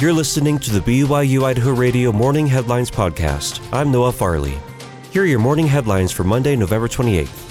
You're 0.00 0.12
listening 0.12 0.60
to 0.60 0.70
the 0.70 0.78
BYU 0.78 1.42
Idaho 1.42 1.72
Radio 1.72 2.12
Morning 2.12 2.46
Headlines 2.46 2.88
Podcast. 2.88 3.60
I'm 3.72 3.90
Noah 3.90 4.12
Farley. 4.12 4.56
Here 5.10 5.24
are 5.24 5.26
your 5.26 5.40
morning 5.40 5.66
headlines 5.66 6.12
for 6.12 6.22
Monday, 6.22 6.54
November 6.54 6.86
28th. 6.86 7.50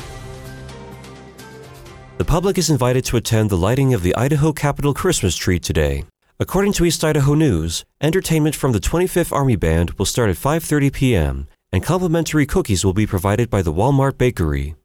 The 2.18 2.24
public 2.24 2.58
is 2.58 2.70
invited 2.70 3.04
to 3.04 3.18
attend 3.18 3.50
the 3.50 3.58
lighting 3.58 3.94
of 3.94 4.02
the 4.02 4.16
Idaho 4.16 4.54
Capitol 4.54 4.94
Christmas 4.94 5.36
tree 5.36 5.60
today. 5.60 6.06
According 6.40 6.72
to 6.74 6.86
East 6.86 7.04
Idaho 7.04 7.34
News, 7.34 7.84
entertainment 8.00 8.56
from 8.56 8.72
the 8.72 8.80
25th 8.80 9.34
Army 9.34 9.58
Band 9.58 9.92
will 9.98 10.06
start 10.06 10.30
at 10.30 10.38
5:30 10.38 10.94
p.m. 10.94 11.48
and 11.74 11.84
complimentary 11.84 12.46
cookies 12.46 12.86
will 12.86 12.94
be 12.94 13.06
provided 13.06 13.50
by 13.50 13.62
the 13.62 13.74
Walmart 13.74 14.18
Bakery. 14.18 14.76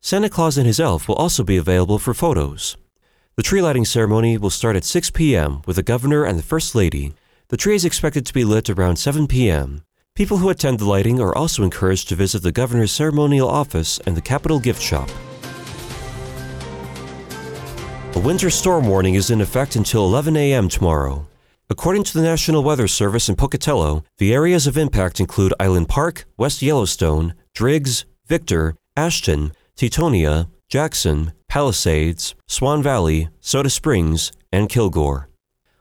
Santa 0.00 0.28
Claus 0.28 0.58
and 0.58 0.66
his 0.66 0.80
elf 0.80 1.06
will 1.06 1.14
also 1.14 1.44
be 1.44 1.56
available 1.56 2.00
for 2.00 2.14
photos. 2.14 2.76
The 3.36 3.42
tree 3.42 3.60
lighting 3.60 3.84
ceremony 3.84 4.38
will 4.38 4.48
start 4.48 4.76
at 4.76 4.84
6 4.84 5.10
p.m. 5.10 5.60
with 5.66 5.76
the 5.76 5.82
governor 5.82 6.24
and 6.24 6.38
the 6.38 6.42
first 6.42 6.74
lady. 6.74 7.12
The 7.48 7.58
tree 7.58 7.74
is 7.74 7.84
expected 7.84 8.24
to 8.24 8.32
be 8.32 8.44
lit 8.44 8.70
around 8.70 8.96
7 8.96 9.26
p.m. 9.26 9.82
People 10.14 10.38
who 10.38 10.48
attend 10.48 10.78
the 10.78 10.86
lighting 10.86 11.20
are 11.20 11.36
also 11.36 11.62
encouraged 11.62 12.08
to 12.08 12.14
visit 12.14 12.42
the 12.42 12.50
governor's 12.50 12.92
ceremonial 12.92 13.46
office 13.46 14.00
and 14.06 14.16
the 14.16 14.22
Capitol 14.22 14.58
gift 14.58 14.80
shop. 14.80 15.10
A 18.14 18.18
winter 18.18 18.48
storm 18.48 18.86
warning 18.86 19.16
is 19.16 19.30
in 19.30 19.42
effect 19.42 19.76
until 19.76 20.06
11 20.06 20.34
a.m. 20.34 20.70
tomorrow. 20.70 21.28
According 21.68 22.04
to 22.04 22.14
the 22.14 22.24
National 22.24 22.64
Weather 22.64 22.88
Service 22.88 23.28
in 23.28 23.36
Pocatello, 23.36 24.02
the 24.16 24.32
areas 24.32 24.66
of 24.66 24.78
impact 24.78 25.20
include 25.20 25.52
Island 25.60 25.90
Park, 25.90 26.24
West 26.38 26.62
Yellowstone, 26.62 27.34
Driggs, 27.52 28.06
Victor, 28.26 28.76
Ashton, 28.96 29.52
Tetonia, 29.76 30.48
Jackson, 30.70 31.32
Palisades, 31.56 32.34
Swan 32.46 32.82
Valley, 32.82 33.30
Soda 33.40 33.70
Springs, 33.70 34.30
and 34.52 34.68
Kilgore. 34.68 35.30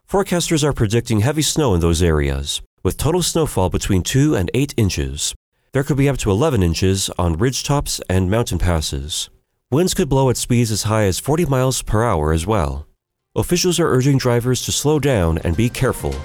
Forecasters 0.09 0.63
are 0.63 0.71
predicting 0.71 1.19
heavy 1.19 1.41
snow 1.41 1.73
in 1.73 1.81
those 1.81 2.01
areas, 2.01 2.61
with 2.81 2.95
total 2.95 3.21
snowfall 3.21 3.69
between 3.69 4.01
2 4.01 4.35
and 4.35 4.49
8 4.53 4.73
inches. 4.77 5.35
There 5.73 5.83
could 5.83 5.97
be 5.97 6.07
up 6.07 6.17
to 6.19 6.31
11 6.31 6.63
inches 6.63 7.09
on 7.17 7.33
ridgetops 7.33 7.99
and 8.09 8.31
mountain 8.31 8.57
passes. 8.57 9.29
Winds 9.69 9.93
could 9.93 10.07
blow 10.07 10.29
at 10.29 10.37
speeds 10.37 10.71
as 10.71 10.83
high 10.83 11.07
as 11.07 11.19
40 11.19 11.47
miles 11.47 11.81
per 11.81 12.05
hour 12.05 12.31
as 12.31 12.47
well. 12.47 12.87
Officials 13.35 13.77
are 13.77 13.91
urging 13.91 14.17
drivers 14.17 14.61
to 14.61 14.71
slow 14.71 14.97
down 14.97 15.39
and 15.39 15.57
be 15.57 15.67
careful. 15.67 16.15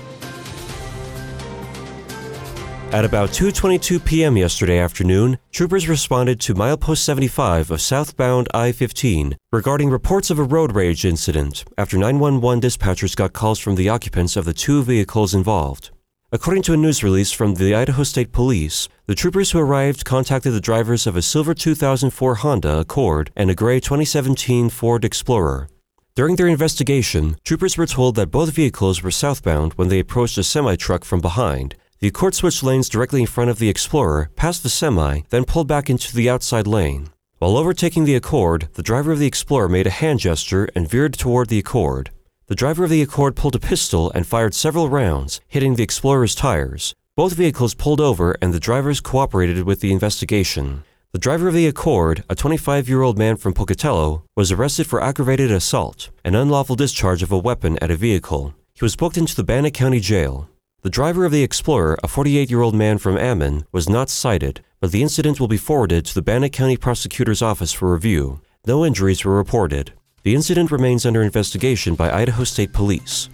At 2.92 3.05
about 3.05 3.30
2:22 3.30 4.05
p.m. 4.05 4.36
yesterday 4.36 4.80
afternoon, 4.80 5.38
troopers 5.52 5.88
responded 5.88 6.41
to 6.41 6.55
milepost 6.55 6.98
75 6.98 7.70
of 7.70 7.80
southbound 7.80 8.48
I-15 8.52 9.36
regarding 9.52 9.91
reports 9.91 10.28
of 10.28 10.41
a 10.41 10.42
road 10.42 10.74
rage 10.74 11.05
incident 11.05 11.64
after 11.78 11.96
911 11.96 12.61
dispatchers 12.61 13.14
got 13.14 13.33
calls 13.33 13.61
from 13.61 13.77
the 13.77 13.88
occupants 13.88 14.36
of 14.36 14.44
the 14.44 14.52
two 14.52 14.83
vehicles 14.83 15.34
involved. 15.34 15.91
According 16.33 16.64
to 16.64 16.72
a 16.72 16.77
news 16.77 17.05
release 17.05 17.30
from 17.30 17.55
the 17.55 17.77
Idaho 17.77 18.02
State 18.02 18.33
Police, 18.33 18.88
the 19.06 19.14
troopers 19.14 19.52
who 19.52 19.61
arrived 19.61 20.05
contacted 20.05 20.52
the 20.52 20.61
drivers 20.61 21.06
of 21.06 21.14
a 21.14 21.22
silver 21.22 21.55
2004 21.55 22.34
Honda 22.34 22.80
Accord 22.80 23.30
and 23.36 23.52
a 23.52 23.55
gray 23.55 23.78
2017 23.78 24.68
Ford 24.68 25.05
Explorer. 25.05 25.68
During 26.16 26.34
their 26.34 26.48
investigation, 26.48 27.36
troopers 27.44 27.78
were 27.78 27.86
told 27.86 28.16
that 28.16 28.33
both 28.33 28.50
vehicles 28.50 29.00
were 29.00 29.12
southbound 29.12 29.74
when 29.74 29.86
they 29.86 30.00
approached 30.00 30.38
a 30.38 30.42
semi 30.42 30.74
truck 30.74 31.05
from 31.05 31.20
behind 31.20 31.77
the 32.01 32.09
Accord 32.09 32.34
switched 32.34 32.62
lanes 32.62 32.89
directly 32.89 33.20
in 33.20 33.27
front 33.27 33.51
of 33.51 33.59
the 33.59 33.69
Explorer, 33.69 34.31
passed 34.34 34.62
the 34.62 34.70
semi, 34.70 35.20
then 35.29 35.45
pulled 35.45 35.69
back 35.69 35.91
into 35.91 36.15
the 36.15 36.31
outside 36.31 36.67
lane. 36.67 37.11
While 37.39 37.59
overtaking 37.59 38.07
the 38.07 38.15
Accord, 38.15 38.69
the 38.73 38.83
driver 38.83 39.12
of 39.12 39.19
the 39.19 39.27
Explorer 39.27 39.69
made 39.69 39.87
a 39.87 39.91
hand 39.91 40.20
gesture 40.20 40.67
and 40.75 40.89
veered 40.89 41.12
toward 41.12 41.51
the 41.51 41.59
Accord. 41.59 42.11
The 42.47 42.55
driver 42.55 42.84
of 42.84 42.91
the 42.91 43.03
Accord 43.03 43.37
pulled 43.37 43.55
a 43.55 43.59
pistol 43.59 44.11
and 44.15 44.27
fired 44.27 44.55
several 44.55 44.89
rounds, 44.89 45.42
hitting 45.47 45.75
the 45.75 45.83
Explorer's 45.83 46.34
tires. 46.34 46.95
Both 47.17 47.35
vehicles 47.35 47.74
pulled 47.74 48.01
over 48.01 48.35
and 48.41 48.55
the 48.55 48.61
drivers 48.61 49.03
cooperated 49.03 49.64
with 49.64 49.80
the 49.80 49.92
investigation. 49.92 50.85
The 51.13 51.19
driver 51.19 51.48
of 51.48 51.55
the 51.55 51.67
Accord, 51.67 52.24
a 52.30 52.35
25 52.35 52.89
year 52.89 53.03
old 53.03 53.19
man 53.19 53.36
from 53.36 53.53
Pocatello, 53.53 54.24
was 54.35 54.51
arrested 54.51 54.86
for 54.86 55.03
aggravated 55.03 55.51
assault, 55.51 56.08
an 56.24 56.35
unlawful 56.35 56.77
discharge 56.77 57.23
of 57.23 57.30
a 57.30 57.39
weapon 57.39 57.77
at 57.83 57.91
a 57.91 57.97
vehicle. 57.97 58.55
He 58.73 58.83
was 58.83 58.97
booked 58.97 59.19
into 59.19 59.36
the 59.36 59.45
Bannock 59.45 59.74
County 59.74 60.01
Jail. 60.01 60.48
The 60.83 60.89
driver 60.89 61.27
of 61.27 61.33
the 61.33 61.42
Explorer, 61.42 61.98
a 62.02 62.08
48 62.08 62.48
year 62.48 62.63
old 62.63 62.74
man 62.74 62.96
from 62.96 63.18
Ammon, 63.18 63.67
was 63.70 63.86
not 63.86 64.08
cited, 64.08 64.63
but 64.80 64.92
the 64.92 65.02
incident 65.02 65.39
will 65.39 65.46
be 65.46 65.58
forwarded 65.58 66.07
to 66.07 66.14
the 66.14 66.23
Bannock 66.23 66.52
County 66.52 66.79
Prosecutor's 66.79 67.42
Office 67.42 67.74
for 67.74 67.92
review. 67.92 68.41
No 68.67 68.86
injuries 68.86 69.23
were 69.23 69.36
reported. 69.36 69.92
The 70.23 70.35
incident 70.35 70.70
remains 70.70 71.05
under 71.05 71.23
investigation 71.23 71.96
by 71.96 72.11
Idaho 72.11 72.45
State 72.45 72.73
Police. 72.73 73.29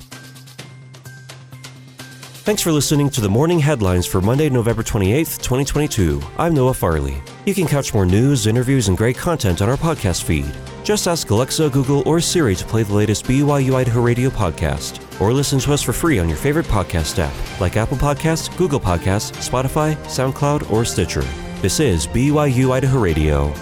Thanks 2.46 2.62
for 2.62 2.70
listening 2.70 3.10
to 3.10 3.20
the 3.20 3.28
morning 3.28 3.58
headlines 3.58 4.06
for 4.06 4.20
Monday, 4.20 4.48
November 4.48 4.84
28th, 4.84 5.38
2022. 5.38 6.22
I'm 6.38 6.54
Noah 6.54 6.74
Farley. 6.74 7.20
You 7.44 7.54
can 7.54 7.66
catch 7.66 7.92
more 7.92 8.06
news, 8.06 8.46
interviews, 8.46 8.86
and 8.86 8.96
great 8.96 9.16
content 9.16 9.62
on 9.62 9.68
our 9.68 9.76
podcast 9.76 10.22
feed. 10.22 10.46
Just 10.84 11.08
ask 11.08 11.28
Alexa, 11.28 11.68
Google, 11.70 12.04
or 12.06 12.20
Siri 12.20 12.54
to 12.54 12.64
play 12.64 12.84
the 12.84 12.94
latest 12.94 13.24
BYU 13.24 13.74
Idaho 13.74 14.00
Radio 14.00 14.30
podcast, 14.30 15.20
or 15.20 15.32
listen 15.32 15.58
to 15.58 15.72
us 15.72 15.82
for 15.82 15.92
free 15.92 16.20
on 16.20 16.28
your 16.28 16.38
favorite 16.38 16.66
podcast 16.66 17.18
app, 17.18 17.34
like 17.60 17.76
Apple 17.76 17.96
Podcasts, 17.96 18.56
Google 18.56 18.78
Podcasts, 18.78 19.32
Spotify, 19.38 19.96
SoundCloud, 20.04 20.70
or 20.70 20.84
Stitcher. 20.84 21.24
This 21.62 21.80
is 21.80 22.06
BYU 22.06 22.70
Idaho 22.70 23.00
Radio. 23.00 23.52